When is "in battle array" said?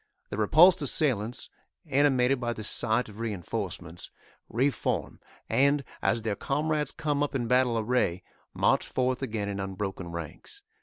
7.35-8.23